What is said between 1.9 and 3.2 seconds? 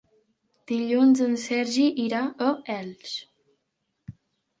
irà a Elx.